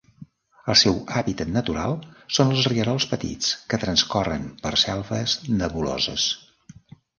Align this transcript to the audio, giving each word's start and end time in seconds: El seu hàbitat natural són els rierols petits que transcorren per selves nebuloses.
El 0.73 0.77
seu 0.83 0.95
hàbitat 1.19 1.51
natural 1.57 1.93
són 2.39 2.55
els 2.55 2.69
rierols 2.73 3.07
petits 3.13 3.53
que 3.75 3.81
transcorren 3.85 4.49
per 4.65 4.75
selves 4.87 5.39
nebuloses. 5.63 6.29